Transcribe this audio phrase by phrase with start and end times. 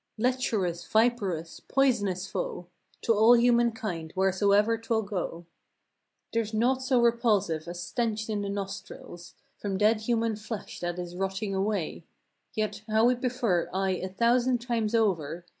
[0.17, 0.83] Lecherous!
[0.83, 1.59] viperous!
[1.59, 2.65] poisonous foe
[3.03, 5.29] To all human kind wheresoever 'twill go.
[5.37, 5.45] i66
[6.33, 11.15] There's naught so repulsive as stench in the nostrils From dead human flesh that is
[11.15, 12.03] rotting away;
[12.55, 15.45] Yet how we prefer, aye, a thousand times over.